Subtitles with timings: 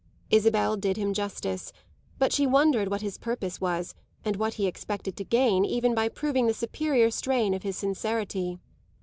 [0.31, 1.71] Isabel did him justice,
[2.17, 3.93] but she wondered what his purpose was
[4.25, 8.57] and what he expected to gain even by proving the superior strain of his sincerity.